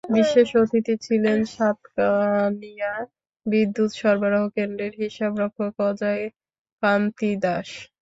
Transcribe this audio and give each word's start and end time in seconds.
বিশেষ 0.11 0.49
অতিথি 0.61 0.95
ছিলেন 1.05 1.39
সাতকানিয়া 1.53 2.93
বিদ্যুৎ 3.45 3.91
সরবরাহ 3.99 4.43
কেন্দ্রের 4.55 4.93
হিসাবরক্ষক 5.01 5.73
অজয় 5.89 6.23
কান্তি 6.83 7.31
দাশ। 7.43 7.69